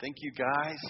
[0.00, 0.80] Thank you, guys.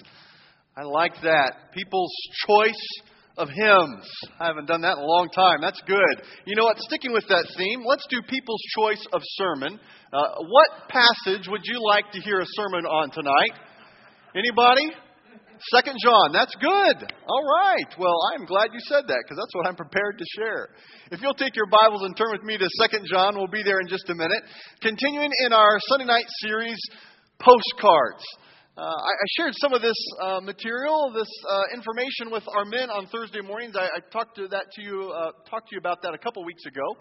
[0.77, 1.73] I like that.
[1.73, 2.13] People's
[2.47, 2.87] choice
[3.37, 4.07] of hymns.
[4.39, 5.59] I haven't done that in a long time.
[5.59, 6.23] That's good.
[6.45, 6.79] You know what?
[6.79, 9.79] Sticking with that theme, let's do people's choice of sermon.
[10.13, 13.51] Uh, what passage would you like to hear a sermon on tonight?
[14.33, 14.95] Anybody?
[15.75, 16.31] Second John.
[16.31, 17.11] That's good.
[17.27, 17.91] All right.
[17.99, 20.69] Well, I'm glad you said that because that's what I'm prepared to share.
[21.11, 23.81] If you'll take your Bibles and turn with me to Second John, we'll be there
[23.81, 24.41] in just a minute.
[24.81, 26.79] Continuing in our Sunday night series,
[27.39, 28.23] postcards.
[28.77, 32.89] Uh, I, I, shared some of this uh, material, this uh, information with our men
[32.89, 33.75] on Thursday mornings.
[33.75, 36.45] I, I talked to that to you, uh, talked to you about that a couple
[36.45, 36.95] weeks ago.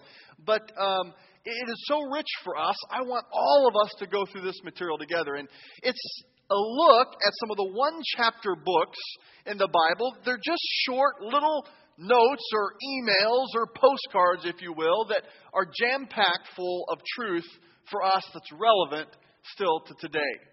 [0.44, 1.14] But um,
[1.44, 2.74] it is so rich for us.
[2.90, 5.46] I want all of us to go through this material together, and
[5.84, 8.98] it's a look at some of the one-chapter books
[9.46, 10.16] in the Bible.
[10.24, 15.22] They're just short little notes or emails or postcards, if you will, that
[15.54, 17.46] are jam-packed full of truth
[17.92, 19.08] for us that's relevant
[19.54, 20.50] still to today.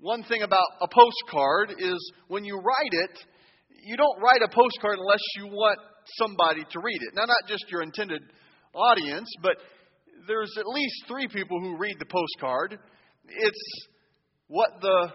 [0.00, 3.18] One thing about a postcard is when you write it,
[3.84, 5.78] you don't write a postcard unless you want
[6.18, 7.14] somebody to read it.
[7.14, 8.22] Now, not just your intended
[8.74, 9.56] audience, but
[10.28, 12.78] there's at least three people who read the postcard.
[13.28, 13.86] It's
[14.46, 15.08] what the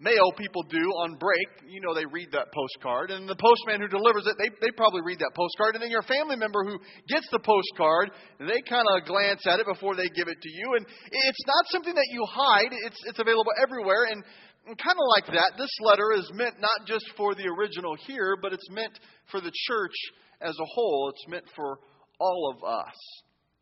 [0.00, 1.68] mail people do on break.
[1.68, 3.12] You know, they read that postcard.
[3.12, 5.76] And the postman who delivers it, they, they probably read that postcard.
[5.76, 9.68] And then your family member who gets the postcard, they kind of glance at it
[9.68, 10.74] before they give it to you.
[10.80, 14.08] And it's not something that you hide, it's, it's available everywhere.
[14.10, 14.24] And,
[14.66, 18.36] and kind of like that, this letter is meant not just for the original here,
[18.40, 18.98] but it's meant
[19.30, 19.96] for the church
[20.40, 21.12] as a whole.
[21.12, 21.78] It's meant for
[22.18, 22.96] all of us.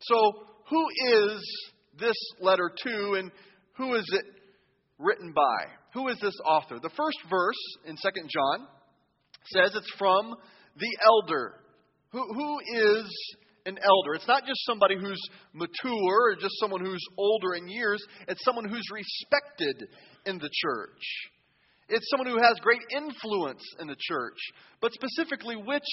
[0.01, 0.15] So,
[0.69, 1.41] who is
[1.99, 3.31] this letter to, and
[3.75, 4.25] who is it
[4.97, 5.78] written by?
[5.93, 6.79] Who is this author?
[6.81, 8.67] The first verse in 2 John
[9.53, 10.35] says it's from
[10.77, 11.55] the elder.
[12.11, 14.13] Who, who is an elder?
[14.15, 15.21] It's not just somebody who's
[15.53, 19.87] mature or just someone who's older in years, it's someone who's respected
[20.25, 21.01] in the church.
[21.89, 24.37] It's someone who has great influence in the church.
[24.79, 25.83] But specifically, which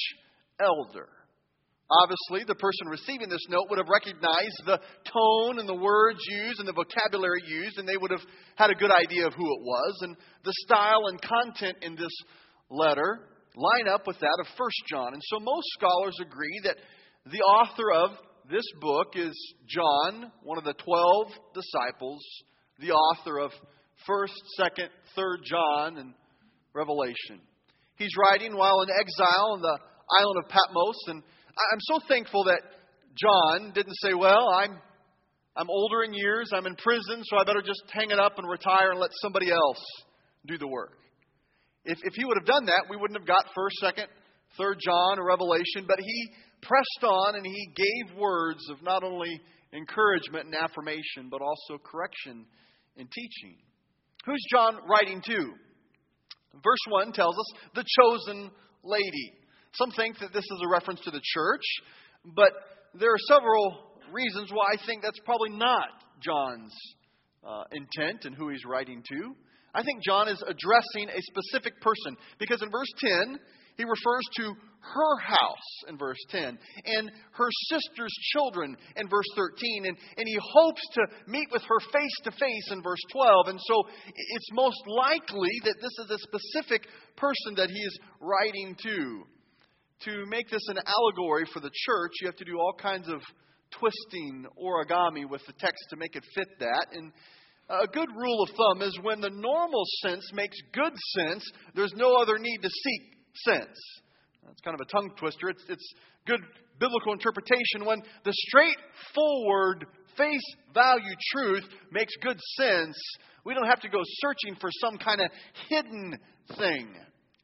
[0.60, 1.08] elder?
[1.88, 6.58] Obviously, the person receiving this note would have recognized the tone and the words used
[6.58, 8.24] and the vocabulary used, and they would have
[8.56, 9.94] had a good idea of who it was.
[10.02, 12.12] And the style and content in this
[12.70, 15.14] letter line up with that of 1 John.
[15.14, 16.76] And so most scholars agree that
[17.30, 18.10] the author of
[18.50, 19.34] this book is
[19.68, 22.22] John, one of the 12 disciples,
[22.80, 23.52] the author of
[24.08, 26.14] 1st, 2nd, 3rd John, and
[26.74, 27.40] Revelation.
[27.96, 29.78] He's writing while in exile on the
[30.20, 31.22] island of Patmos, and
[31.56, 32.60] I'm so thankful that
[33.16, 34.78] John didn't say, Well, I'm,
[35.56, 38.48] I'm older in years, I'm in prison, so I better just hang it up and
[38.48, 39.82] retire and let somebody else
[40.46, 40.92] do the work.
[41.84, 44.06] If, if he would have done that, we wouldn't have got 1st, 2nd,
[44.60, 46.28] 3rd John or Revelation, but he
[46.62, 49.40] pressed on and he gave words of not only
[49.72, 52.44] encouragement and affirmation, but also correction
[52.96, 53.56] and teaching.
[54.24, 55.52] Who's John writing to?
[56.62, 58.50] Verse 1 tells us the chosen
[58.82, 59.32] lady.
[59.78, 61.64] Some think that this is a reference to the church,
[62.24, 62.52] but
[62.94, 63.76] there are several
[64.12, 65.88] reasons why I think that's probably not
[66.20, 66.74] John's
[67.46, 69.34] uh, intent and who he's writing to.
[69.74, 73.38] I think John is addressing a specific person because in verse 10,
[73.76, 76.44] he refers to her house in verse 10
[76.86, 79.84] and her sister's children in verse 13.
[79.84, 83.48] And, and he hopes to meet with her face to face in verse 12.
[83.48, 88.76] And so it's most likely that this is a specific person that he is writing
[88.82, 89.24] to
[90.04, 93.20] to make this an allegory for the church, you have to do all kinds of
[93.78, 96.88] twisting origami with the text to make it fit that.
[96.92, 97.12] And
[97.68, 102.16] a good rule of thumb is when the normal sense makes good sense, there's no
[102.16, 103.02] other need to seek
[103.44, 103.78] sense.
[104.44, 105.48] That's kind of a tongue twister.
[105.48, 105.94] It's, it's
[106.26, 106.40] good
[106.78, 109.86] biblical interpretation when the straightforward,
[110.16, 112.96] face value truth makes good sense.
[113.44, 115.30] We don't have to go searching for some kind of
[115.68, 116.18] hidden
[116.56, 116.88] thing.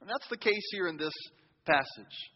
[0.01, 1.13] And that's the case here in this
[1.65, 2.32] passage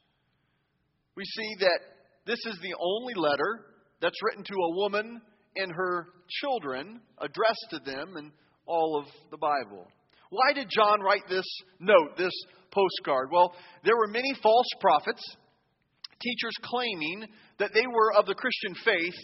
[1.16, 1.80] we see that
[2.26, 3.66] this is the only letter
[4.00, 5.20] that's written to a woman
[5.56, 8.30] and her children, addressed to them in
[8.66, 9.86] all of the Bible.
[10.30, 11.46] Why did John write this
[11.80, 12.32] note, this
[12.70, 13.30] postcard?
[13.32, 13.54] Well,
[13.84, 15.22] there were many false prophets,
[16.20, 17.28] teachers claiming
[17.58, 19.14] that they were of the Christian faith,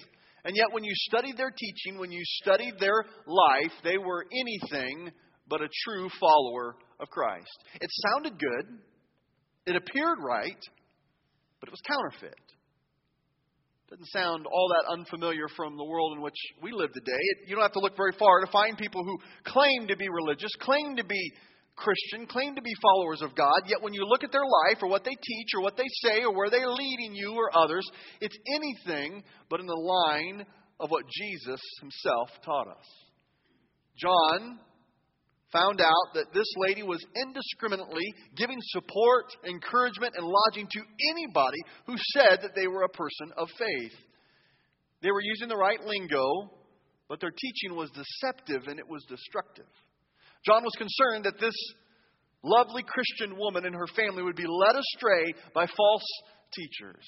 [0.44, 5.11] and yet when you studied their teaching, when you studied their life, they were anything
[5.49, 7.59] but a true follower of Christ.
[7.81, 8.79] It sounded good,
[9.67, 10.59] it appeared right,
[11.62, 12.35] but it was counterfeit.
[13.88, 17.12] Doesn't sound all that unfamiliar from the world in which we live today.
[17.12, 20.09] It, you don't have to look very far to find people who claim to be
[20.09, 21.23] religious, claim to be
[21.76, 24.88] Christian, claim to be followers of God, yet when you look at their life or
[24.88, 27.87] what they teach or what they say or where they're leading you or others,
[28.20, 30.44] it's anything but in the line
[30.81, 32.87] of what Jesus himself taught us.
[33.97, 34.58] John
[35.53, 38.05] found out that this lady was indiscriminately
[38.37, 40.81] giving support, encouragement, and lodging to
[41.13, 43.93] anybody who said that they were a person of faith.
[45.03, 46.51] They were using the right lingo,
[47.09, 49.69] but their teaching was deceptive and it was destructive.
[50.47, 51.55] John was concerned that this
[52.43, 56.07] lovely Christian woman and her family would be led astray by false
[56.55, 57.05] teachers.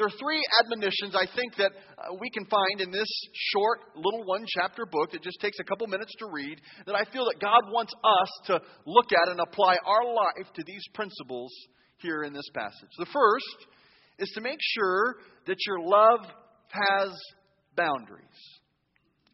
[0.00, 3.06] There are three admonitions I think that uh, we can find in this
[3.52, 7.04] short little one chapter book that just takes a couple minutes to read that I
[7.12, 11.52] feel that God wants us to look at and apply our life to these principles
[11.98, 12.88] here in this passage.
[12.98, 13.66] The first
[14.18, 15.16] is to make sure
[15.46, 16.20] that your love
[16.70, 17.10] has
[17.76, 18.24] boundaries.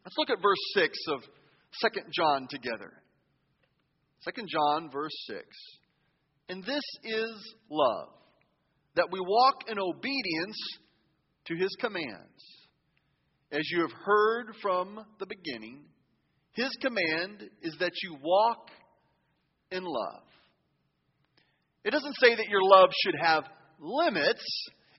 [0.03, 1.21] Let's look at verse 6 of
[1.93, 2.91] 2 John together.
[4.35, 5.43] 2 John, verse 6.
[6.49, 8.09] And this is love
[8.97, 10.57] that we walk in obedience
[11.45, 12.43] to his commands.
[13.51, 15.85] As you have heard from the beginning,
[16.51, 18.69] his command is that you walk
[19.71, 20.23] in love.
[21.85, 23.43] It doesn't say that your love should have
[23.79, 24.43] limits.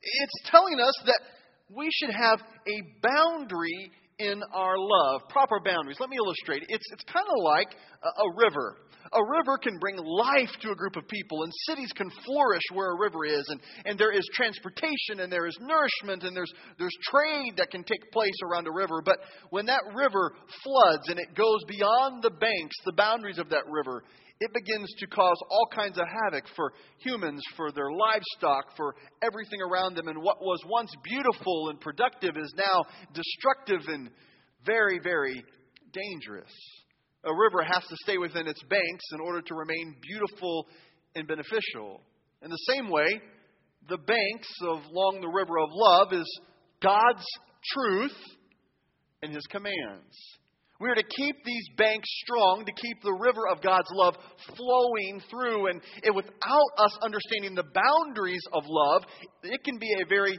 [0.00, 1.20] It's telling us that
[1.68, 5.98] we should have a boundary in our love, proper boundaries.
[6.00, 6.64] Let me illustrate.
[6.68, 7.68] It's, it's kind of like
[8.02, 8.76] a, a river.
[9.12, 12.90] A river can bring life to a group of people, and cities can flourish where
[12.90, 16.96] a river is, and, and there is transportation, and there is nourishment, and there's, there's
[17.10, 19.00] trade that can take place around a river.
[19.02, 19.18] But
[19.50, 24.04] when that river floods and it goes beyond the banks, the boundaries of that river,
[24.40, 29.60] it begins to cause all kinds of havoc for humans, for their livestock, for everything
[29.60, 30.08] around them.
[30.08, 34.10] And what was once beautiful and productive is now destructive and
[34.64, 35.42] very, very
[35.92, 36.52] dangerous.
[37.24, 40.68] A river has to stay within its banks in order to remain beautiful
[41.16, 42.00] and beneficial.
[42.42, 43.20] In the same way,
[43.88, 46.40] the banks of along the river of love is
[46.80, 47.24] God's
[47.74, 48.16] truth
[49.22, 50.14] and his commands.
[50.80, 54.14] We are to keep these banks strong, to keep the river of God's love
[54.56, 55.66] flowing through.
[55.68, 59.02] And, and without us understanding the boundaries of love,
[59.42, 60.38] it can be a very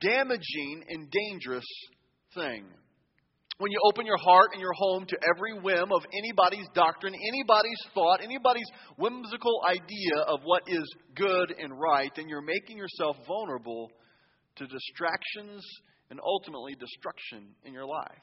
[0.00, 1.64] damaging and dangerous
[2.34, 2.64] thing.
[3.58, 7.80] When you open your heart and your home to every whim of anybody's doctrine, anybody's
[7.94, 8.68] thought, anybody's
[8.98, 10.84] whimsical idea of what is
[11.14, 13.90] good and right, then you're making yourself vulnerable
[14.56, 15.64] to distractions
[16.10, 18.20] and ultimately destruction in your life.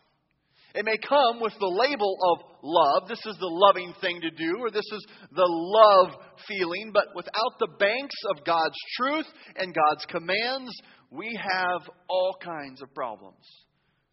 [0.74, 3.08] It may come with the label of love.
[3.08, 6.16] This is the loving thing to do, or this is the love
[6.48, 6.92] feeling.
[6.92, 10.72] But without the banks of God's truth and God's commands,
[11.12, 13.46] we have all kinds of problems.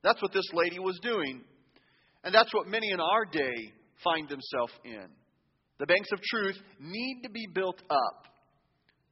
[0.03, 1.43] That's what this lady was doing.
[2.25, 3.73] And that's what many in our day
[4.05, 5.07] find themselves in.
[5.79, 8.27] The banks of truth need to be built up.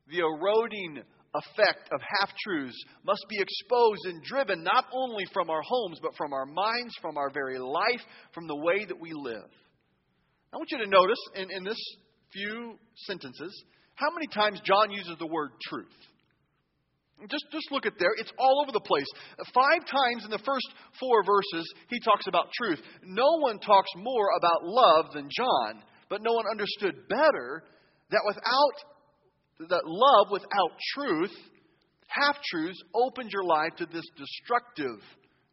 [0.08, 1.02] The eroding
[1.34, 6.16] effect of half truths must be exposed and driven not only from our homes, but
[6.16, 8.00] from our minds, from our very life,
[8.32, 9.50] from the way that we live.
[10.52, 11.78] I want you to notice in, in this
[12.32, 13.64] few sentences
[13.94, 15.92] how many times John uses the word truth.
[17.28, 18.14] Just, just look at there.
[18.16, 19.06] It's all over the place.
[19.52, 20.68] Five times in the first
[21.00, 22.80] four verses, he talks about truth.
[23.02, 27.64] No one talks more about love than John, but no one understood better
[28.10, 28.76] that without
[29.58, 31.34] that love without truth,
[32.06, 35.00] half truths, opens your life to this destructive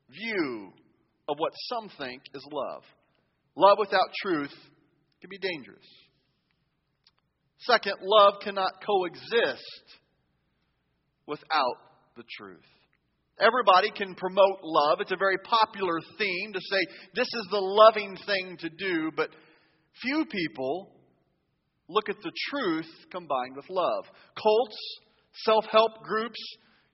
[0.10, 0.72] view
[1.28, 2.84] of what some think is love.
[3.56, 4.54] Love without truth
[5.22, 5.86] can be dangerous.
[7.60, 9.64] Second, love cannot coexist
[11.26, 11.78] without
[12.16, 12.66] the truth.
[13.40, 15.02] Everybody can promote love.
[15.02, 16.78] It's a very popular theme to say
[17.16, 19.30] this is the loving thing to do, but
[20.02, 20.95] few people
[21.88, 24.06] look at the truth combined with love.
[24.42, 24.78] Cults,
[25.44, 26.40] self help groups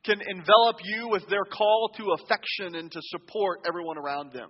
[0.03, 4.49] can envelop you with their call to affection and to support everyone around them.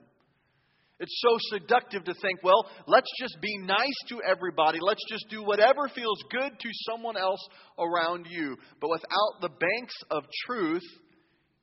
[1.01, 4.77] It's so seductive to think, well, let's just be nice to everybody.
[4.79, 7.41] Let's just do whatever feels good to someone else
[7.79, 8.55] around you.
[8.79, 10.85] But without the banks of truth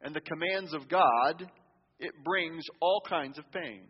[0.03, 1.49] and the commands of God,
[2.01, 3.87] it brings all kinds of pain.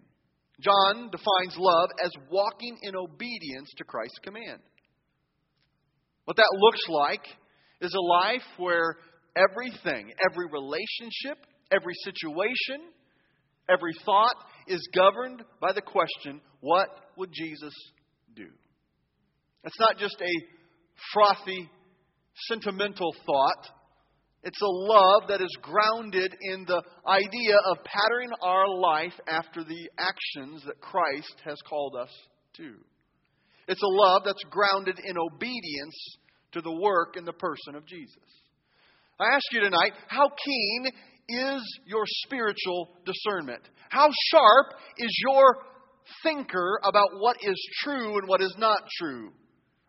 [0.60, 4.60] John defines love as walking in obedience to Christ's command.
[6.28, 7.24] What that looks like
[7.80, 8.96] is a life where
[9.34, 11.38] everything, every relationship,
[11.72, 12.92] every situation,
[13.66, 14.34] every thought
[14.66, 17.72] is governed by the question what would Jesus
[18.36, 18.44] do?
[19.64, 20.46] It's not just a
[21.14, 21.70] frothy,
[22.48, 23.70] sentimental thought.
[24.42, 29.88] It's a love that is grounded in the idea of patterning our life after the
[29.96, 32.10] actions that Christ has called us
[32.58, 32.74] to.
[33.68, 36.16] It's a love that's grounded in obedience
[36.52, 38.16] to the work and the person of Jesus.
[39.20, 40.86] I ask you tonight, how keen
[41.28, 43.62] is your spiritual discernment?
[43.90, 45.58] How sharp is your
[46.22, 49.30] thinker about what is true and what is not true,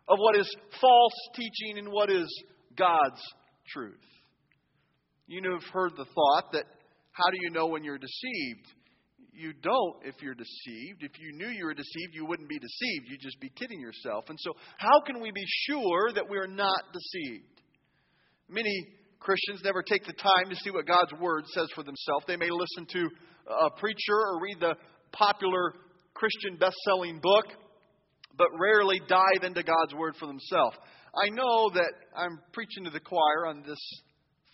[0.07, 2.27] of what is false teaching and what is
[2.75, 3.21] God's
[3.71, 3.95] truth.
[5.27, 6.65] You know, have heard the thought that
[7.11, 8.67] how do you know when you're deceived?
[9.39, 11.01] You don't if you're deceived.
[11.01, 13.07] If you knew you were deceived, you wouldn't be deceived.
[13.07, 14.25] You'd just be kidding yourself.
[14.27, 17.61] And so, how can we be sure that we are not deceived?
[18.49, 18.75] Many
[19.19, 22.25] Christians never take the time to see what God's Word says for themselves.
[22.27, 23.09] They may listen to
[23.47, 24.75] a preacher or read the
[25.13, 25.73] popular
[26.13, 27.45] Christian best selling book,
[28.37, 30.75] but rarely dive into God's Word for themselves.
[31.15, 33.79] I know that I'm preaching to the choir on this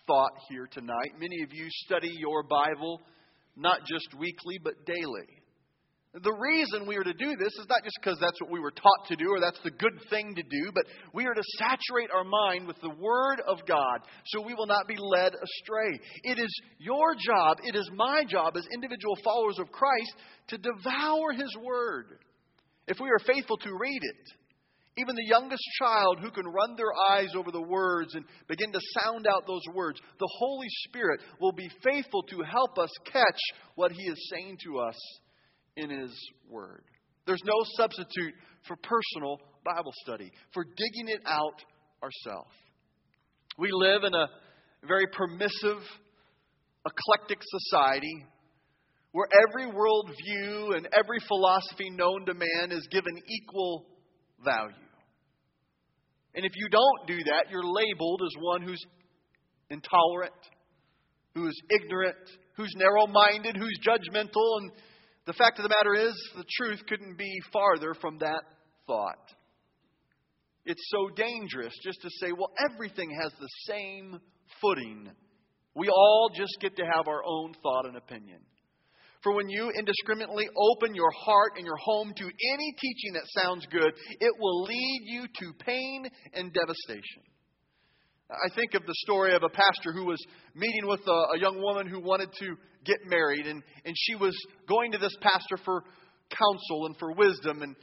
[0.05, 1.13] thought here tonight.
[1.19, 3.01] Many of you study your Bible
[3.55, 5.27] not just weekly, but daily.
[6.23, 8.71] The reason we are to do this is not just because that's what we were
[8.71, 12.09] taught to do or that's the good thing to do, but we are to saturate
[12.09, 15.99] our mind with the Word of God so we will not be led astray.
[16.23, 20.15] It is your job, it is my job as individual followers of Christ
[20.47, 22.19] to devour His Word.
[22.87, 24.31] If we are faithful to read it,
[24.97, 28.79] even the youngest child who can run their eyes over the words and begin to
[29.01, 33.39] sound out those words, the Holy Spirit will be faithful to help us catch
[33.75, 34.95] what He is saying to us
[35.75, 36.11] in His
[36.49, 36.83] Word.
[37.25, 38.33] There's no substitute
[38.67, 41.61] for personal Bible study, for digging it out
[42.01, 42.51] ourselves.
[43.57, 44.27] We live in a
[44.87, 45.81] very permissive,
[46.85, 48.25] eclectic society
[49.11, 53.85] where every worldview and every philosophy known to man is given equal
[54.43, 54.84] value.
[56.35, 58.83] And if you don't do that, you're labeled as one who's
[59.69, 60.33] intolerant,
[61.33, 62.17] who's ignorant,
[62.57, 64.57] who's narrow minded, who's judgmental.
[64.59, 64.71] And
[65.25, 68.43] the fact of the matter is, the truth couldn't be farther from that
[68.85, 69.31] thought.
[70.65, 74.19] It's so dangerous just to say, well, everything has the same
[74.61, 75.09] footing.
[75.75, 78.39] We all just get to have our own thought and opinion.
[79.25, 83.65] For when you indiscriminately open your heart and your home to any teaching that sounds
[83.71, 86.05] good, it will lead you to pain
[86.35, 87.23] and devastation.
[88.29, 91.59] I think of the story of a pastor who was meeting with a, a, young
[91.59, 92.55] woman who wanted to
[92.85, 94.35] get married, and, and she was
[94.69, 95.83] going to this pastor for
[96.29, 97.63] counsel and for wisdom.
[97.63, 97.75] And,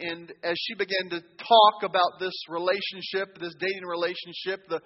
[0.00, 4.80] and as she began to talk about this relationship, this dating relationship, the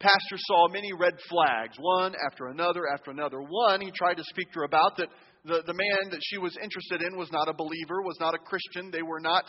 [0.00, 3.40] pastor saw many red flags, one after another after another.
[3.40, 5.08] One, he tried to speak to her about that
[5.48, 8.38] the, the man that she was interested in was not a believer, was not a
[8.38, 8.90] Christian.
[8.90, 9.44] They were not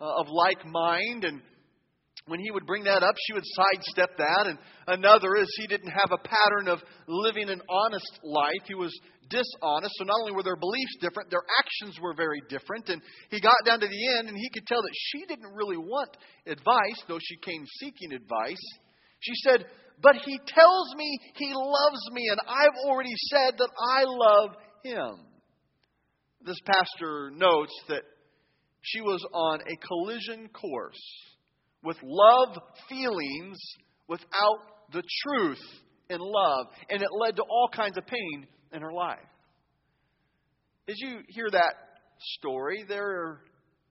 [0.00, 1.24] uh, of like mind.
[1.24, 1.40] And
[2.26, 4.46] when he would bring that up, she would sidestep that.
[4.46, 8.64] And another is he didn't have a pattern of living an honest life.
[8.66, 8.92] He was
[9.28, 9.94] dishonest.
[9.98, 12.88] So not only were their beliefs different, their actions were very different.
[12.88, 15.76] And he got down to the end, and he could tell that she didn't really
[15.76, 16.16] want
[16.46, 18.64] advice, though she came seeking advice.
[19.20, 19.66] She said,
[20.02, 24.50] But he tells me he loves me, and I've already said that I love
[24.86, 25.18] him.
[26.44, 28.02] This pastor notes that
[28.82, 31.02] she was on a collision course
[31.82, 32.56] with love
[32.88, 33.58] feelings
[34.08, 34.58] without
[34.92, 35.62] the truth
[36.08, 39.18] in love, and it led to all kinds of pain in her life.
[40.88, 41.74] As you hear that
[42.38, 43.40] story, there are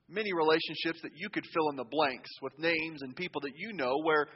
[0.07, 3.73] many relationships that you could fill in the blanks with names and people that you
[3.73, 4.27] know where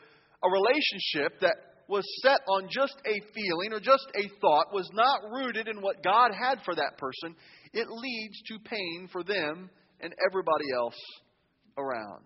[0.44, 1.56] a relationship that
[1.90, 6.04] was set on just a feeling or just a thought, was not rooted in what
[6.04, 7.36] God had for that person,
[7.74, 9.70] it leads to pain for them
[10.00, 10.98] and everybody else
[11.78, 12.26] around.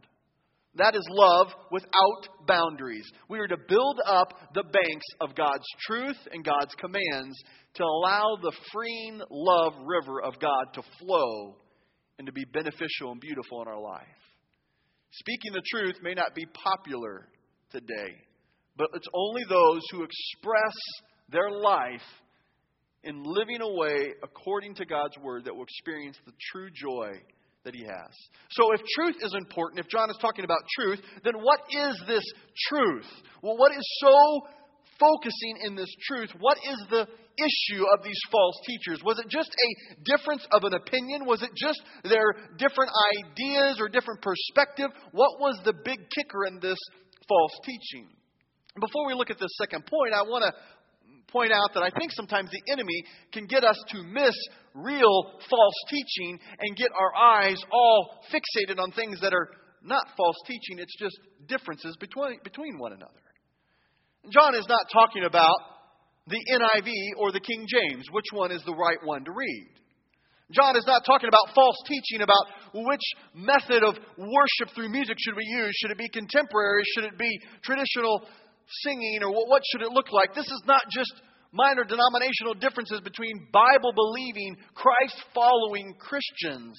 [0.75, 3.09] That is love without boundaries.
[3.29, 7.37] We are to build up the banks of God's truth and God's commands
[7.75, 11.57] to allow the freeing love river of God to flow
[12.17, 14.07] and to be beneficial and beautiful in our life.
[15.11, 17.29] Speaking the truth may not be popular
[17.71, 18.17] today.
[18.77, 20.75] But it's only those who express
[21.29, 22.01] their life
[23.03, 27.11] in living a way according to God's word that will experience the true joy
[27.65, 28.11] that he has.
[28.51, 32.23] So, if truth is important, if John is talking about truth, then what is this
[32.69, 33.07] truth?
[33.41, 34.41] Well, what is so
[34.99, 36.29] focusing in this truth?
[36.39, 39.01] What is the issue of these false teachers?
[39.03, 41.25] Was it just a difference of an opinion?
[41.25, 42.91] Was it just their different
[43.25, 44.89] ideas or different perspective?
[45.11, 46.77] What was the big kicker in this
[47.27, 48.09] false teaching?
[48.79, 50.53] Before we look at this second point, I want to
[51.31, 54.33] point out that I think sometimes the enemy can get us to miss
[54.73, 59.49] real false teaching and get our eyes all fixated on things that are
[59.83, 63.11] not false teaching, it's just differences between, between one another.
[64.31, 65.55] John is not talking about
[66.27, 69.67] the NIV or the King James, which one is the right one to read.
[70.51, 73.01] John is not talking about false teaching about which
[73.33, 75.71] method of worship through music should we use.
[75.81, 76.83] Should it be contemporary?
[76.93, 77.31] Should it be
[77.63, 78.23] traditional
[78.67, 80.33] singing or what should it look like.
[80.33, 81.11] This is not just
[81.51, 86.77] minor denominational differences between Bible believing, Christ following Christians.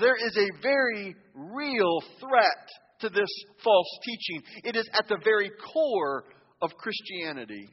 [0.00, 2.66] there is a very real threat
[3.00, 3.28] to this
[3.62, 4.42] false teaching.
[4.64, 6.24] It is at the very core
[6.62, 7.68] of Christianity.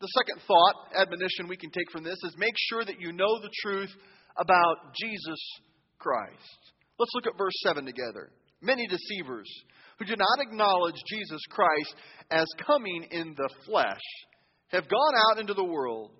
[0.00, 3.40] The second thought, admonition we can take from this is make sure that you know
[3.40, 3.90] the truth
[4.38, 5.40] about Jesus
[5.98, 6.58] Christ.
[6.98, 8.30] Let's look at verse 7 together.
[8.60, 9.48] Many deceivers
[9.98, 11.94] who do not acknowledge Jesus Christ
[12.30, 14.00] as coming in the flesh
[14.68, 16.10] have gone out into the world.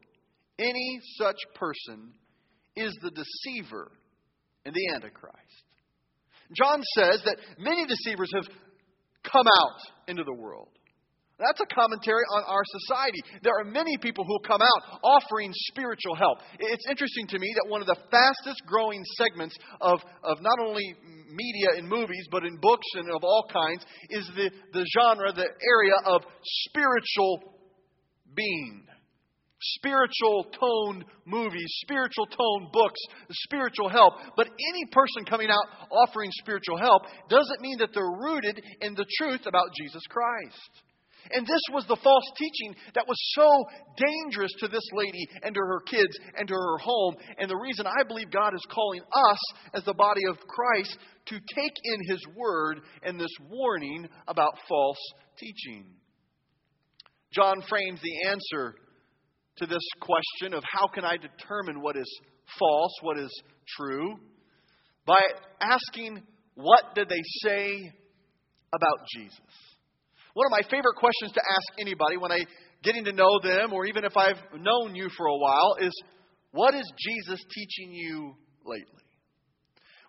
[0.59, 2.13] Any such person
[2.75, 3.91] is the deceiver
[4.65, 5.37] and the Antichrist.
[6.57, 8.47] John says that many deceivers have
[9.31, 10.69] come out into the world.
[11.39, 13.21] That's a commentary on our society.
[13.43, 16.39] There are many people who come out offering spiritual help.
[16.59, 20.97] It's interesting to me that one of the fastest growing segments of, of not only
[21.29, 25.45] media and movies, but in books and of all kinds, is the, the genre, the
[25.45, 27.53] area of spiritual
[28.35, 28.85] being.
[29.61, 33.01] Spiritual toned movies, spiritual toned books,
[33.45, 34.15] spiritual help.
[34.37, 39.07] But any person coming out offering spiritual help doesn't mean that they're rooted in the
[39.19, 40.86] truth about Jesus Christ.
[41.33, 43.65] And this was the false teaching that was so
[43.97, 47.17] dangerous to this lady and to her kids and to her home.
[47.39, 49.39] And the reason I believe God is calling us
[49.75, 55.01] as the body of Christ to take in His Word and this warning about false
[55.39, 55.87] teaching.
[57.33, 58.75] John frames the answer
[59.59, 62.21] to this question of how can I determine what is
[62.59, 63.31] false, what is
[63.77, 64.17] true,
[65.07, 65.21] by
[65.61, 66.23] asking,
[66.55, 67.93] what did they say
[68.73, 69.66] about Jesus?
[70.37, 72.45] One of my favorite questions to ask anybody when I
[72.83, 75.91] getting to know them, or even if I've known you for a while, is
[76.51, 79.03] what is Jesus teaching you lately?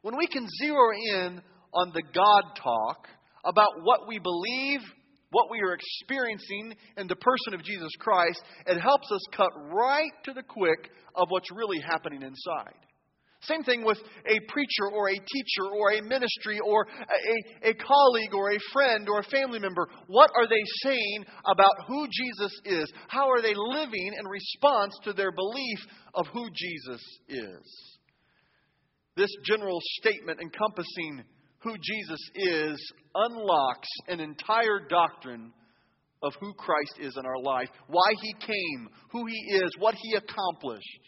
[0.02, 1.42] When we can zero in
[1.74, 3.08] on the God talk
[3.46, 4.82] about what we believe,
[5.30, 10.12] what we are experiencing in the person of Jesus Christ, it helps us cut right
[10.26, 12.76] to the quick of what's really happening inside.
[13.42, 18.34] Same thing with a preacher or a teacher or a ministry or a, a colleague
[18.34, 19.88] or a friend or a family member.
[20.08, 22.92] What are they saying about who Jesus is?
[23.08, 25.80] How are they living in response to their belief
[26.16, 27.98] of who Jesus is?
[29.16, 31.24] This general statement encompassing
[31.60, 35.52] who Jesus is unlocks an entire doctrine
[36.24, 40.16] of who Christ is in our life, why he came, who he is, what he
[40.16, 41.02] accomplished.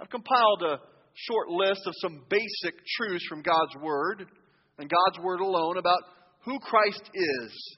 [0.00, 0.78] I've compiled a
[1.14, 4.26] short list of some basic truths from God's Word
[4.78, 6.00] and God's Word alone about
[6.44, 7.76] who Christ is.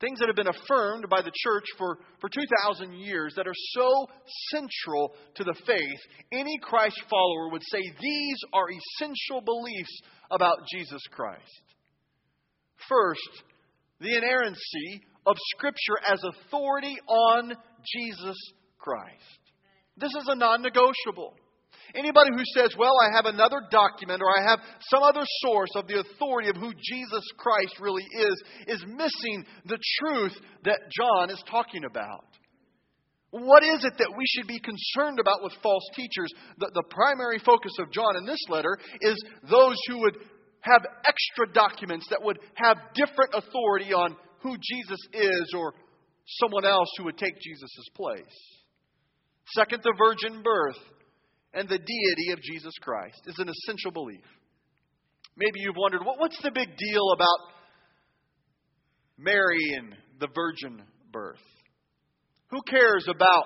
[0.00, 4.06] Things that have been affirmed by the church for, for 2,000 years that are so
[4.50, 6.00] central to the faith,
[6.32, 11.62] any Christ follower would say these are essential beliefs about Jesus Christ.
[12.88, 13.42] First,
[14.00, 17.52] the inerrancy of Scripture as authority on
[17.92, 18.36] Jesus
[18.78, 19.40] Christ.
[19.96, 21.34] This is a non negotiable.
[21.94, 25.86] Anybody who says, well, I have another document or I have some other source of
[25.86, 31.42] the authority of who Jesus Christ really is, is missing the truth that John is
[31.50, 32.24] talking about.
[33.30, 36.32] What is it that we should be concerned about with false teachers?
[36.58, 40.16] The, the primary focus of John in this letter is those who would
[40.60, 45.74] have extra documents that would have different authority on who Jesus is or
[46.26, 48.22] someone else who would take Jesus' place.
[49.54, 50.76] Second, the virgin birth
[51.54, 54.24] and the deity of Jesus Christ is an essential belief.
[55.36, 57.38] Maybe you've wondered, what's the big deal about
[59.16, 60.82] Mary and the virgin
[61.12, 61.40] birth?
[62.50, 63.44] Who cares about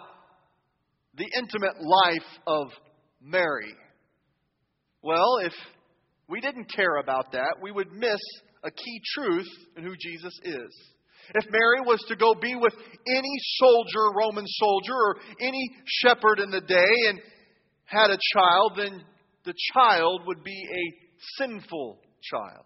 [1.17, 2.69] the intimate life of
[3.21, 3.75] Mary?
[5.03, 5.53] Well, if
[6.29, 8.21] we didn't care about that, we would miss
[8.65, 10.93] a key truth in who Jesus is.
[11.35, 12.75] If Mary was to go be with
[13.07, 17.21] any soldier, Roman soldier, or any shepherd in the day, and
[17.93, 19.03] had a child, then
[19.45, 20.85] the child would be a
[21.39, 22.65] sinful child.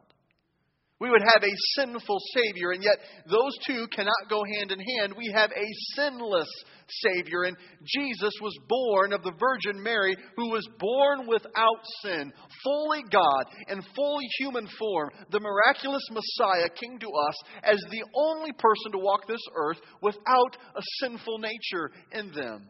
[0.98, 2.96] We would have a sinful Savior, and yet
[3.28, 5.12] those two cannot go hand in hand.
[5.14, 6.48] We have a sinless
[6.88, 12.32] Savior, and Jesus was born of the Virgin Mary, who was born without sin,
[12.64, 15.10] fully God and fully human form.
[15.30, 20.56] The miraculous Messiah came to us as the only person to walk this earth without
[20.74, 22.68] a sinful nature in them.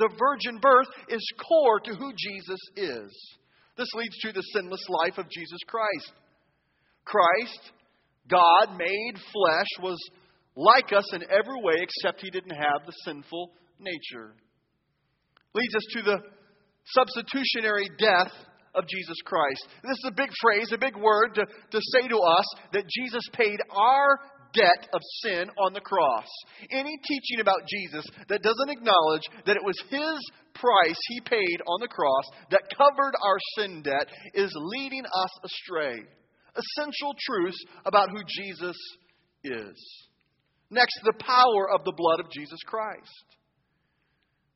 [0.00, 3.12] The virgin birth is core to who Jesus is.
[3.76, 6.12] This leads to the sinless life of Jesus Christ.
[7.04, 7.72] Christ,
[8.26, 9.98] God made flesh, was
[10.56, 14.32] like us in every way except he didn't have the sinful nature.
[15.54, 16.18] Leads us to the
[16.94, 18.32] substitutionary death
[18.74, 19.68] of Jesus Christ.
[19.82, 23.22] This is a big phrase, a big word to, to say to us that Jesus
[23.34, 24.18] paid our
[24.52, 26.26] debt of sin on the cross.
[26.70, 30.18] Any teaching about Jesus that doesn't acknowledge that it was His
[30.54, 36.02] price He paid on the cross that covered our sin debt is leading us astray.
[36.56, 38.76] Essential truths about who Jesus
[39.44, 40.08] is.
[40.70, 43.24] Next, the power of the blood of Jesus Christ.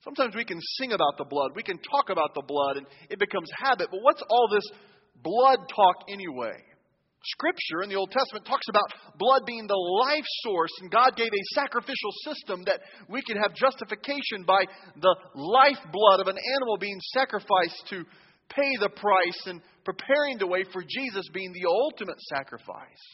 [0.05, 3.19] Sometimes we can sing about the blood, we can talk about the blood, and it
[3.19, 3.89] becomes habit.
[3.91, 4.71] But what's all this
[5.23, 6.61] blood talk anyway?
[7.25, 11.33] Scripture in the Old Testament talks about blood being the life source, and God gave
[11.33, 14.65] a sacrificial system that we could have justification by
[15.01, 18.05] the life blood of an animal being sacrificed to
[18.49, 23.05] pay the price and preparing the way for Jesus being the ultimate sacrifice.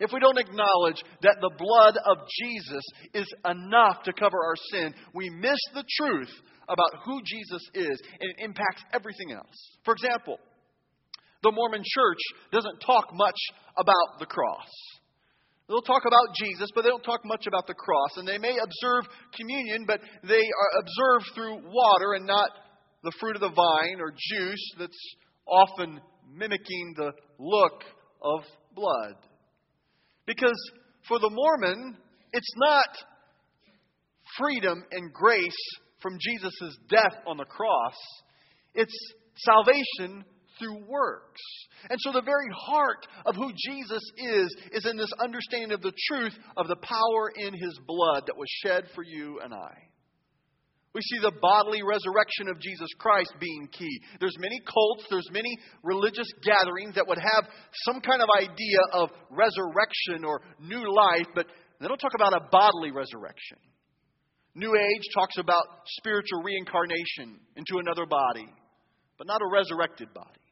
[0.00, 4.94] If we don't acknowledge that the blood of Jesus is enough to cover our sin,
[5.14, 6.30] we miss the truth
[6.68, 9.54] about who Jesus is, and it impacts everything else.
[9.84, 10.38] For example,
[11.44, 12.18] the Mormon church
[12.50, 13.38] doesn't talk much
[13.76, 14.66] about the cross.
[15.68, 18.16] They'll talk about Jesus, but they don't talk much about the cross.
[18.16, 19.04] And they may observe
[19.36, 20.42] communion, but they
[20.78, 22.50] observe through water and not
[23.02, 25.14] the fruit of the vine or juice that's
[25.46, 26.00] often
[26.34, 27.82] mimicking the look
[28.22, 28.40] of
[28.74, 29.14] blood.
[30.26, 30.58] Because
[31.06, 31.96] for the Mormon,
[32.32, 32.88] it's not
[34.38, 35.52] freedom and grace
[36.00, 37.94] from Jesus' death on the cross,
[38.74, 38.94] it's
[39.36, 40.24] salvation
[40.58, 41.40] through works.
[41.90, 45.92] And so the very heart of who Jesus is is in this understanding of the
[46.08, 49.74] truth of the power in his blood that was shed for you and I.
[50.94, 54.00] We see the bodily resurrection of Jesus Christ being key.
[54.20, 55.50] There's many cults, there's many
[55.82, 57.50] religious gatherings that would have
[57.82, 61.46] some kind of idea of resurrection or new life, but
[61.80, 63.58] they don't talk about a bodily resurrection.
[64.54, 65.64] New Age talks about
[65.98, 68.46] spiritual reincarnation into another body,
[69.18, 70.43] but not a resurrected body.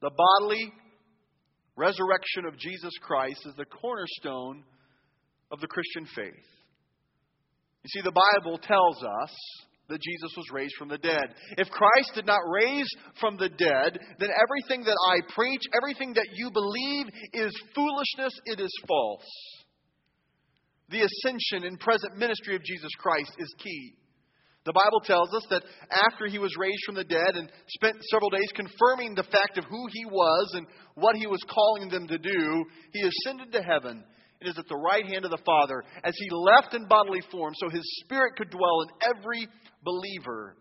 [0.00, 0.72] The bodily
[1.76, 4.64] resurrection of Jesus Christ is the cornerstone
[5.50, 6.46] of the Christian faith.
[7.82, 9.34] You see, the Bible tells us
[9.88, 11.34] that Jesus was raised from the dead.
[11.58, 16.28] If Christ did not raise from the dead, then everything that I preach, everything that
[16.34, 19.26] you believe is foolishness, it is false.
[20.90, 23.94] The ascension and present ministry of Jesus Christ is key.
[24.64, 28.28] The Bible tells us that after he was raised from the dead and spent several
[28.28, 32.18] days confirming the fact of who he was and what he was calling them to
[32.18, 34.04] do, he ascended to heaven
[34.40, 37.54] and is at the right hand of the Father as he left in bodily form
[37.56, 39.48] so his spirit could dwell in every
[39.82, 40.56] believer.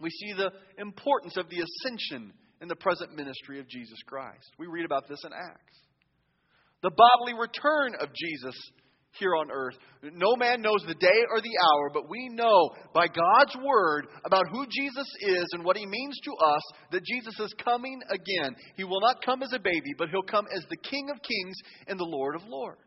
[0.00, 4.50] We see the importance of the ascension in the present ministry of Jesus Christ.
[4.58, 5.78] We read about this in Acts.
[6.82, 8.54] The bodily return of Jesus
[9.18, 9.74] here on earth.
[10.02, 14.48] No man knows the day or the hour, but we know by God's word about
[14.50, 18.54] who Jesus is and what he means to us that Jesus is coming again.
[18.76, 21.56] He will not come as a baby, but he'll come as the King of kings
[21.88, 22.80] and the Lord of lords.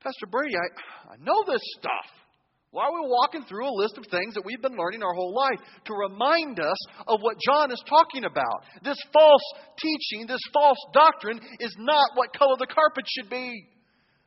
[0.00, 2.24] Pastor Brady, I, I know this stuff.
[2.74, 5.32] Why are we walking through a list of things that we've been learning our whole
[5.32, 5.60] life?
[5.86, 8.66] To remind us of what John is talking about.
[8.82, 9.46] This false
[9.78, 13.64] teaching, this false doctrine is not what color the carpet should be.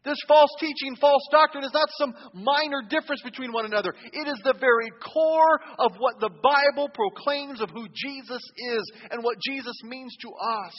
[0.08, 3.94] This false teaching, false doctrine is not some minor difference between one another.
[4.14, 9.22] It is the very core of what the Bible proclaims of who Jesus is and
[9.22, 10.74] what Jesus means to us.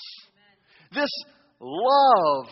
[0.95, 1.11] This
[1.61, 2.47] love,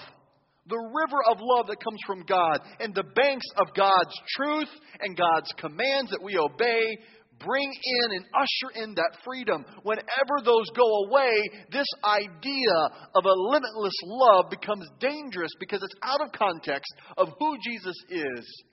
[0.67, 4.69] the river of love that comes from God, and the banks of God's truth
[5.01, 6.99] and God's commands that we obey
[7.38, 9.64] bring in and usher in that freedom.
[9.83, 12.77] Whenever those go away, this idea
[13.14, 18.64] of a limitless love becomes dangerous because it's out of context of who Jesus is,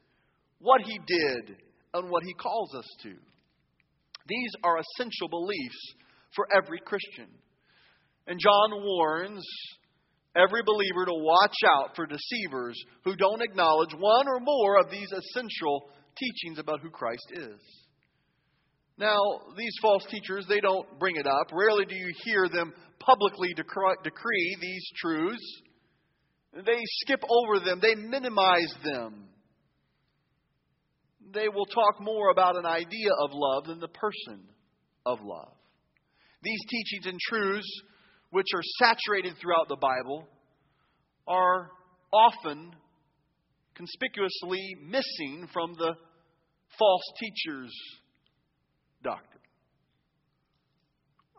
[0.60, 1.58] what he did,
[1.93, 3.13] and what he calls us to.
[4.28, 5.93] These are essential beliefs
[6.36, 7.28] for every Christian.
[8.28, 9.45] And John warns
[10.36, 15.12] every believer to watch out for deceivers who don't acknowledge one or more of these
[15.12, 17.60] essential teachings about who Christ is.
[18.97, 19.17] Now,
[19.58, 21.47] these false teachers, they don't bring it up.
[21.51, 25.62] Rarely do you hear them publicly decree these truths.
[26.53, 29.25] They skip over them, they minimize them.
[31.34, 34.43] They will talk more about an idea of love than the person
[35.06, 35.53] of love.
[36.43, 37.82] These teachings and truths,
[38.29, 40.27] which are saturated throughout the Bible,
[41.27, 41.71] are
[42.12, 42.75] often
[43.73, 45.95] conspicuously missing from the
[46.77, 47.71] false teachers
[49.04, 49.30] doctrine.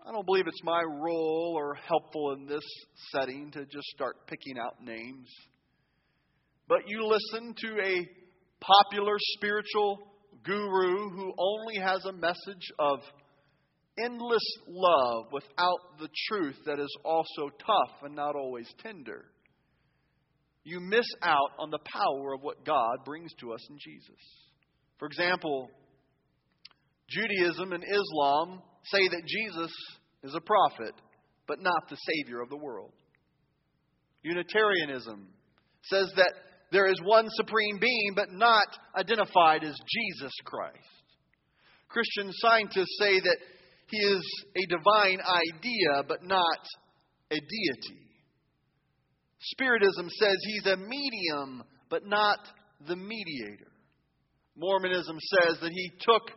[0.06, 2.64] I don't believe it's my role or helpful in this
[3.10, 5.28] setting to just start picking out names.
[6.68, 8.06] But you listen to a
[8.60, 9.98] popular spiritual
[10.44, 13.00] guru who only has a message of
[13.98, 19.24] endless love without the truth that is also tough and not always tender.
[20.64, 24.20] you miss out on the power of what God brings to us in Jesus.
[24.98, 25.70] For example,
[27.08, 29.72] Judaism and Islam say that Jesus
[30.22, 30.94] is a prophet,
[31.46, 32.92] but not the Savior of the world.
[34.22, 35.28] Unitarianism
[35.82, 36.32] says that
[36.72, 38.66] there is one supreme being, but not
[38.98, 40.78] identified as Jesus Christ.
[41.88, 43.36] Christian scientists say that
[43.88, 46.58] he is a divine idea, but not
[47.30, 48.00] a deity.
[49.40, 52.38] Spiritism says he's a medium, but not
[52.88, 53.70] the mediator.
[54.56, 56.30] Mormonism says that he took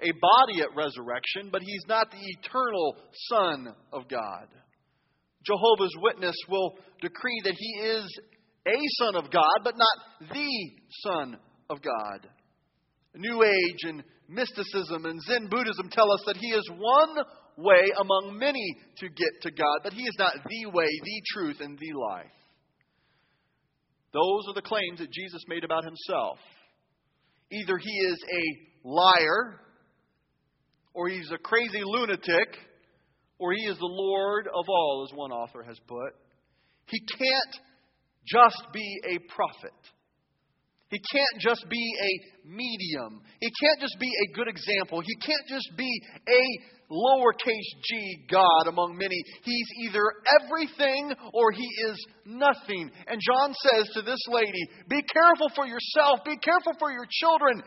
[0.00, 2.96] a body at resurrection, but he's not the eternal
[3.28, 4.48] Son of God.
[5.44, 8.20] Jehovah's Witness will decree that he is
[8.66, 10.70] a Son of God, but not the
[11.02, 11.38] Son
[11.70, 12.28] of God.
[13.14, 17.16] New Age and mysticism and Zen Buddhism tell us that he is one
[17.56, 21.56] way among many to get to God, but he is not the way, the truth,
[21.60, 22.26] and the life.
[24.12, 26.38] Those are the claims that Jesus made about himself.
[27.50, 29.60] Either he is a liar,
[30.98, 32.58] or he's a crazy lunatic,
[33.38, 36.10] or he is the Lord of all, as one author has put.
[36.86, 37.54] He can't
[38.26, 39.78] just be a prophet.
[40.90, 43.22] He can't just be a medium.
[43.38, 45.00] He can't just be a good example.
[45.00, 45.88] He can't just be
[46.26, 49.22] a lowercase g God among many.
[49.44, 50.02] He's either
[50.42, 52.90] everything or he is nothing.
[53.06, 57.62] And John says to this lady, Be careful for yourself, be careful for your children.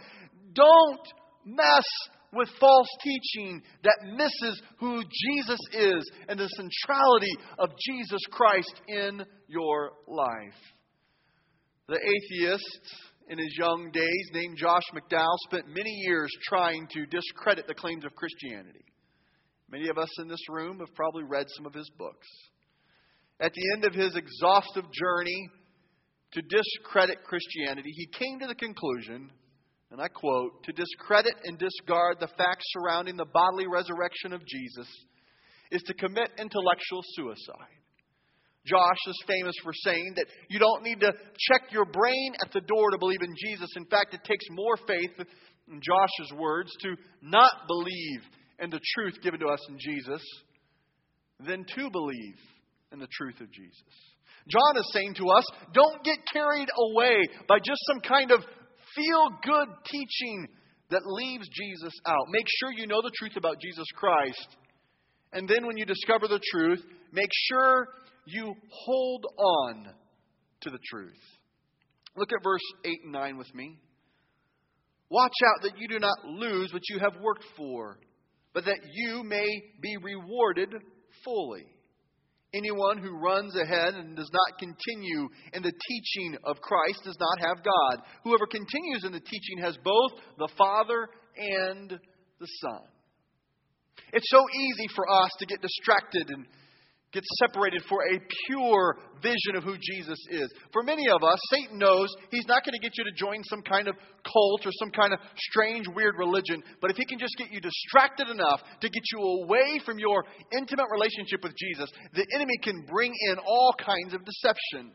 [0.53, 1.07] Don't
[1.45, 1.85] mess
[2.33, 9.23] with false teaching that misses who Jesus is and the centrality of Jesus Christ in
[9.47, 10.59] your life.
[11.87, 12.81] The atheist
[13.29, 18.05] in his young days, named Josh McDowell, spent many years trying to discredit the claims
[18.05, 18.83] of Christianity.
[19.69, 22.27] Many of us in this room have probably read some of his books.
[23.39, 25.49] At the end of his exhaustive journey
[26.33, 29.31] to discredit Christianity, he came to the conclusion,
[29.91, 34.87] and I quote, to discredit and discard the facts surrounding the bodily resurrection of Jesus
[35.71, 37.81] is to commit intellectual suicide.
[38.65, 42.61] Josh is famous for saying that you don't need to check your brain at the
[42.61, 43.69] door to believe in Jesus.
[43.75, 45.11] In fact, it takes more faith,
[45.67, 48.21] in Josh's words, to not believe
[48.59, 50.21] in the truth given to us in Jesus
[51.39, 52.35] than to believe
[52.91, 53.73] in the truth of Jesus.
[54.47, 58.41] John is saying to us, don't get carried away by just some kind of
[58.95, 60.47] feel good teaching
[60.89, 62.25] that leaves Jesus out.
[62.29, 64.57] Make sure you know the truth about Jesus Christ.
[65.33, 67.87] And then when you discover the truth, make sure
[68.25, 69.85] you hold on
[70.61, 71.19] to the truth.
[72.15, 73.79] Look at verse 8 and 9 with me.
[75.09, 77.97] Watch out that you do not lose what you have worked for,
[78.53, 79.47] but that you may
[79.81, 80.69] be rewarded
[81.23, 81.65] fully.
[82.53, 87.47] Anyone who runs ahead and does not continue in the teaching of Christ does not
[87.47, 88.03] have God.
[88.25, 92.81] Whoever continues in the teaching has both the Father and the Son.
[94.11, 96.45] It's so easy for us to get distracted and
[97.11, 100.49] get separated for a pure vision of who Jesus is.
[100.71, 103.61] For many of us, Satan knows he's not going to get you to join some
[103.61, 107.35] kind of cult or some kind of strange, weird religion, but if he can just
[107.37, 110.23] get you distracted enough to get you away from your
[110.57, 114.91] intimate relationship with Jesus, the enemy can bring in all kinds of deception.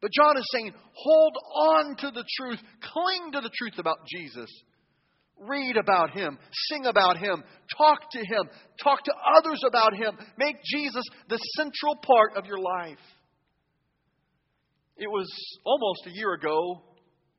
[0.00, 4.50] But John is saying, hold on to the truth, cling to the truth about Jesus.
[5.48, 6.38] Read about him,
[6.70, 7.42] sing about him,
[7.76, 8.48] talk to him,
[8.82, 10.16] talk to others about him.
[10.38, 12.98] Make Jesus the central part of your life.
[14.96, 15.28] It was
[15.64, 16.82] almost a year ago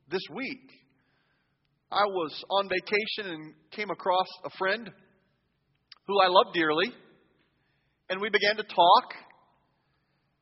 [0.10, 0.70] this week.
[1.92, 4.90] I was on vacation and came across a friend
[6.08, 6.92] who I love dearly,
[8.10, 9.14] and we began to talk.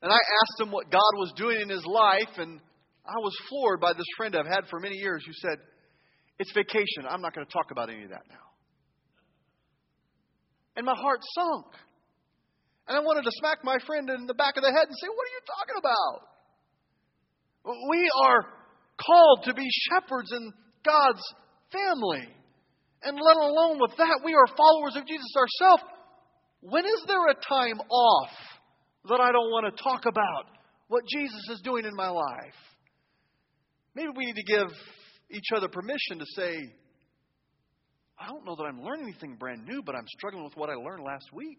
[0.02, 2.60] And I asked him what God was doing in his life, and
[3.06, 5.60] I was floored by this friend I've had for many years who said,
[6.42, 7.06] it's vacation.
[7.08, 8.50] I'm not going to talk about any of that now.
[10.76, 11.68] And my heart sunk.
[12.88, 15.08] And I wanted to smack my friend in the back of the head and say,
[15.08, 16.18] What are you talking about?
[17.94, 18.42] We are
[18.98, 20.52] called to be shepherds in
[20.84, 21.22] God's
[21.72, 22.26] family.
[23.04, 25.84] And let alone with that, we are followers of Jesus ourselves.
[26.62, 28.34] When is there a time off
[29.10, 30.46] that I don't want to talk about
[30.88, 32.58] what Jesus is doing in my life?
[33.94, 34.70] Maybe we need to give
[35.34, 36.60] each other permission to say,
[38.20, 40.74] I don't know that I'm learning anything brand new, but I'm struggling with what I
[40.74, 41.58] learned last week.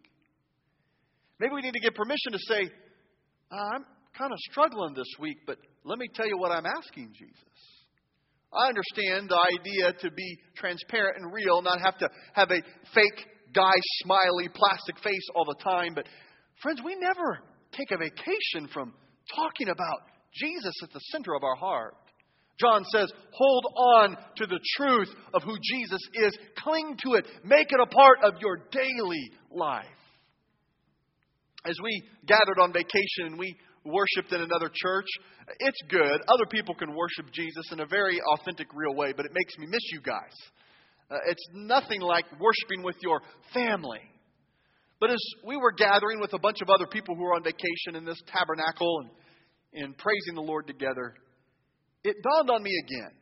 [1.41, 2.71] Maybe we need to give permission to say,
[3.51, 3.85] uh, I'm
[4.17, 7.63] kind of struggling this week, but let me tell you what I'm asking Jesus.
[8.53, 12.63] I understand the idea to be transparent and real, not have to have a
[12.95, 13.73] fake guy
[14.05, 16.07] smiley plastic face all the time, but
[16.63, 17.41] friends, we never
[17.73, 18.93] take a vacation from
[19.35, 20.01] talking about
[20.35, 21.95] Jesus at the center of our heart.
[22.61, 26.37] John says, hold on to the truth of who Jesus is.
[26.59, 27.27] Cling to it.
[27.45, 29.87] Make it a part of your daily life.
[31.65, 35.07] As we gathered on vacation and we worshiped in another church,
[35.59, 36.21] it's good.
[36.29, 39.67] Other people can worship Jesus in a very authentic, real way, but it makes me
[39.69, 40.35] miss you guys.
[41.11, 43.21] Uh, it's nothing like worshiping with your
[43.53, 44.01] family.
[45.01, 47.97] But as we were gathering with a bunch of other people who were on vacation
[47.97, 51.15] in this tabernacle and, and praising the Lord together,
[52.05, 53.13] it dawned on me again.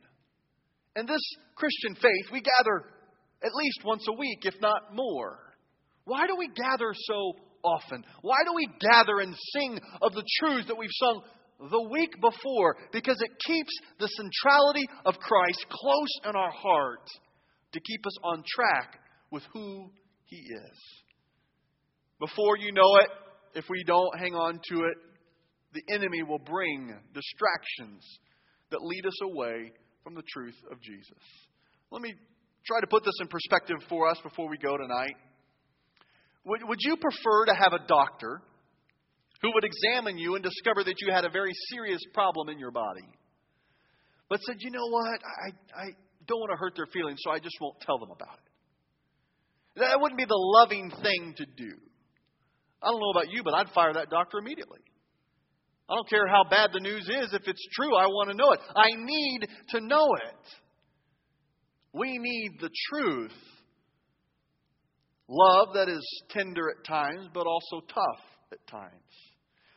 [0.95, 1.21] And this
[1.55, 2.83] Christian faith, we gather
[3.43, 5.39] at least once a week, if not more.
[6.05, 8.03] Why do we gather so often?
[8.21, 11.21] Why do we gather and sing of the truths that we've sung
[11.69, 12.77] the week before?
[12.91, 17.07] Because it keeps the centrality of Christ close in our heart
[17.73, 18.99] to keep us on track
[19.31, 19.91] with who
[20.25, 20.79] He is.
[22.19, 23.09] Before you know it,
[23.55, 24.97] if we don't hang on to it,
[25.73, 28.03] the enemy will bring distractions
[28.71, 29.71] that lead us away
[30.03, 31.21] from the truth of Jesus.
[31.91, 32.13] Let me
[32.65, 35.15] try to put this in perspective for us before we go tonight.
[36.45, 38.41] Would, would you prefer to have a doctor
[39.41, 42.71] who would examine you and discover that you had a very serious problem in your
[42.71, 43.07] body,
[44.29, 45.85] but said, you know what, I, I
[46.27, 49.79] don't want to hurt their feelings, so I just won't tell them about it?
[49.79, 51.73] That wouldn't be the loving thing to do.
[52.83, 54.79] I don't know about you, but I'd fire that doctor immediately.
[55.91, 57.33] I don't care how bad the news is.
[57.33, 58.61] If it's true, I want to know it.
[58.73, 60.47] I need to know it.
[61.93, 63.33] We need the truth.
[65.27, 68.23] Love that is tender at times, but also tough
[68.53, 68.93] at times.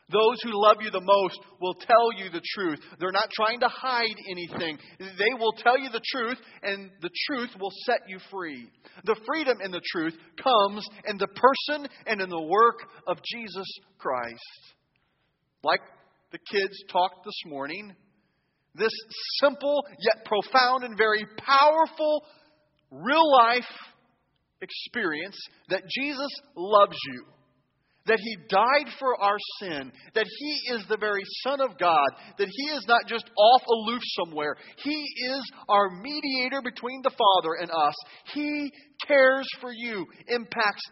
[0.09, 2.79] Those who love you the most will tell you the truth.
[2.99, 4.77] They're not trying to hide anything.
[4.99, 8.69] They will tell you the truth, and the truth will set you free.
[9.03, 13.67] The freedom in the truth comes in the person and in the work of Jesus
[13.97, 14.75] Christ.
[15.63, 15.81] Like
[16.35, 17.95] the kids talked this morning,
[18.73, 18.91] this
[19.39, 22.25] simple yet profound and very powerful
[22.91, 23.63] real life
[24.61, 25.37] experience
[25.69, 27.25] that Jesus loves you
[28.07, 32.47] that He died for our sin, that He is the very Son of God, that
[32.47, 34.55] He is not just off aloof somewhere.
[34.77, 37.95] He is our mediator between the Father and us.
[38.33, 38.71] He
[39.07, 40.83] cares for you, impacts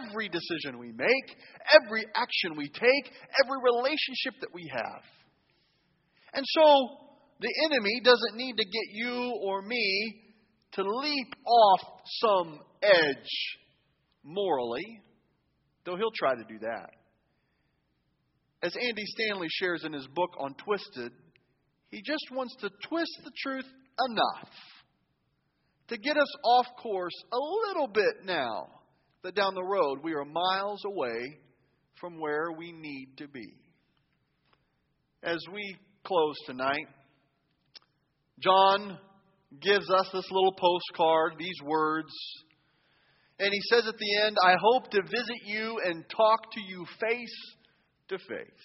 [0.00, 1.36] every decision we make,
[1.84, 3.12] every action we take,
[3.44, 5.02] every relationship that we have.
[6.34, 6.88] And so,
[7.40, 10.22] the enemy doesn't need to get you or me
[10.72, 11.80] to leap off
[12.20, 13.58] some edge
[14.24, 15.02] morally
[15.84, 16.90] though he'll try to do that.
[18.62, 21.12] As Andy Stanley shares in his book on Twisted,
[21.90, 23.66] he just wants to twist the truth
[24.08, 24.50] enough
[25.88, 27.36] to get us off course a
[27.68, 28.68] little bit now,
[29.22, 31.38] that down the road we are miles away
[32.00, 33.54] from where we need to be.
[35.22, 36.86] As we close tonight,
[38.40, 38.98] John
[39.60, 42.12] gives us this little postcard, these words
[43.42, 46.86] and he says at the end, I hope to visit you and talk to you
[47.00, 47.54] face
[48.08, 48.64] to face.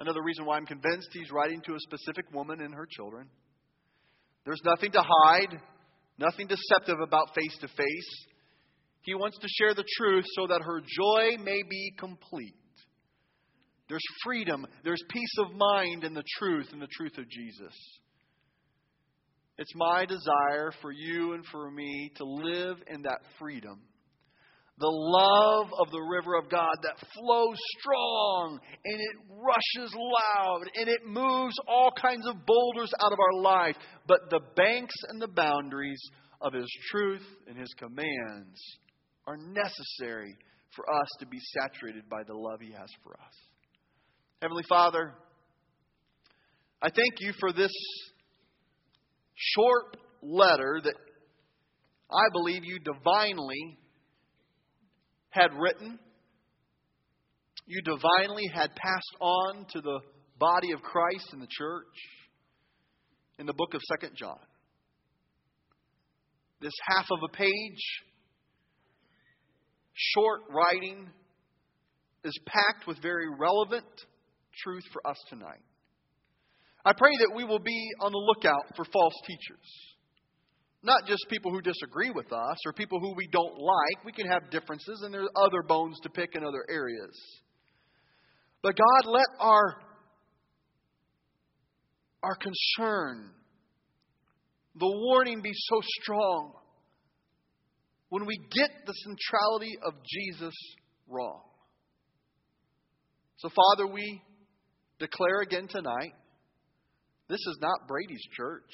[0.00, 3.28] Another reason why I'm convinced he's writing to a specific woman and her children.
[4.44, 5.56] There's nothing to hide,
[6.18, 8.26] nothing deceptive about face to face.
[9.02, 12.54] He wants to share the truth so that her joy may be complete.
[13.88, 17.74] There's freedom, there's peace of mind in the truth, in the truth of Jesus.
[19.58, 23.80] It's my desire for you and for me to live in that freedom.
[24.78, 30.88] The love of the river of God that flows strong and it rushes loud and
[30.88, 33.76] it moves all kinds of boulders out of our life.
[34.06, 36.02] But the banks and the boundaries
[36.40, 38.58] of His truth and His commands
[39.26, 40.36] are necessary
[40.74, 43.34] for us to be saturated by the love He has for us.
[44.40, 45.12] Heavenly Father,
[46.80, 47.70] I thank you for this
[49.34, 50.94] short letter that
[52.10, 53.78] I believe you divinely
[55.30, 55.98] had written,
[57.66, 60.00] you divinely had passed on to the
[60.38, 61.86] body of Christ in the church
[63.38, 64.38] in the book of Second John.
[66.60, 67.82] This half of a page,
[69.94, 71.08] short writing,
[72.24, 73.86] is packed with very relevant
[74.62, 75.62] truth for us tonight.
[76.84, 79.92] I pray that we will be on the lookout for false teachers.
[80.82, 84.04] Not just people who disagree with us or people who we don't like.
[84.04, 87.16] We can have differences, and there are other bones to pick in other areas.
[88.62, 89.76] But God, let our,
[92.24, 93.30] our concern,
[94.74, 96.52] the warning be so strong
[98.12, 100.52] when we get the centrality of Jesus
[101.08, 101.40] wrong.
[103.38, 104.20] So, Father, we
[104.98, 106.12] declare again tonight
[107.30, 108.68] this is not Brady's church.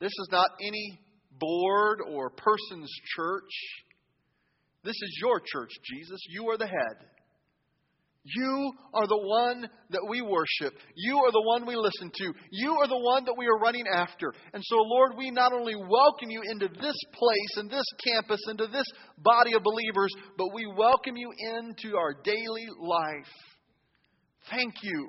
[0.00, 1.00] This is not any
[1.38, 3.52] board or person's church.
[4.82, 6.18] This is your church, Jesus.
[6.30, 7.08] You are the head.
[8.22, 10.74] You are the one that we worship.
[10.94, 12.32] You are the one we listen to.
[12.52, 14.32] You are the one that we are running after.
[14.52, 18.66] And so, Lord, we not only welcome you into this place and this campus, into
[18.66, 18.84] this
[19.18, 23.32] body of believers, but we welcome you into our daily life.
[24.50, 25.08] Thank you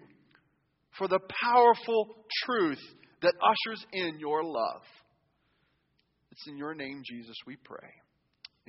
[0.97, 2.81] for the powerful truth
[3.21, 4.83] that ushers in your love.
[6.31, 7.89] It's in your name, Jesus, we pray.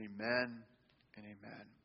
[0.00, 0.62] Amen
[1.16, 1.81] and amen.